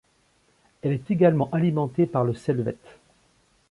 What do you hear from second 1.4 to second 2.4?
alimentée par le